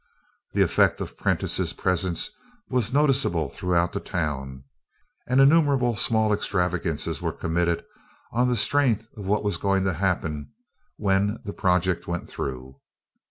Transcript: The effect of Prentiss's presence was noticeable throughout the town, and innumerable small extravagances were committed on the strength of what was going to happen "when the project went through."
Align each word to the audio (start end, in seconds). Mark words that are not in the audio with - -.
The 0.53 0.63
effect 0.63 0.99
of 0.99 1.15
Prentiss's 1.15 1.73
presence 1.73 2.31
was 2.71 2.91
noticeable 2.91 3.49
throughout 3.49 3.93
the 3.93 3.99
town, 3.99 4.63
and 5.27 5.39
innumerable 5.39 5.95
small 5.95 6.33
extravagances 6.33 7.21
were 7.21 7.31
committed 7.31 7.85
on 8.31 8.47
the 8.47 8.55
strength 8.55 9.07
of 9.15 9.25
what 9.25 9.43
was 9.43 9.57
going 9.57 9.83
to 9.83 9.93
happen 9.93 10.53
"when 10.97 11.37
the 11.45 11.53
project 11.53 12.07
went 12.07 12.27
through." 12.27 12.77